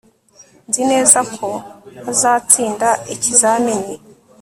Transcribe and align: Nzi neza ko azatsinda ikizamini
Nzi 0.67 0.81
neza 0.91 1.19
ko 1.35 1.47
azatsinda 2.11 2.89
ikizamini 3.13 3.93